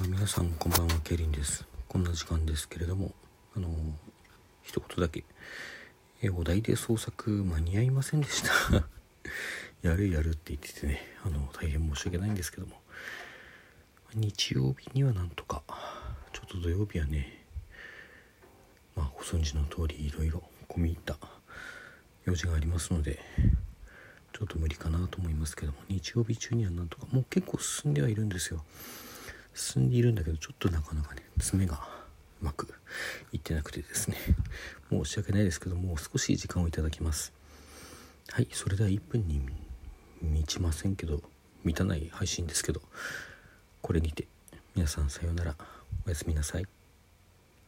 [0.00, 1.66] 皆さんこんばんはケリンです。
[1.88, 3.10] こんな時間ですけれども
[3.56, 3.68] あの
[4.62, 5.24] 一言だけ
[6.22, 8.86] えお題で創作間に合いませんでした。
[9.82, 12.80] やるやるって言っててねあの大変申し訳ないんですけども。
[14.14, 15.64] 日曜日にはなんとか
[16.32, 17.44] ちょっと土曜日はね
[18.94, 21.18] まあご存知の通りいろいろ込み入った
[22.24, 23.18] 用事がありますので
[24.32, 28.64] ちょっと無理かなと思いますけども日曜日中にはなんとかもう結構進んではいるんですよ。
[29.58, 31.80] 進んでいるんだけどちょっとなかなかね爪が
[32.40, 32.72] うまく
[33.32, 34.16] いってなくてですね。
[34.90, 37.32] 申し訳ないですけどもう少し時間をいただきます。
[38.30, 39.40] はいそれでは1分に
[40.22, 41.20] 満ちませんけど
[41.64, 42.80] 満たない配信ですけど
[43.82, 44.28] これにて
[44.74, 45.56] 皆さんさようなら。
[46.06, 46.77] おやすみなさい。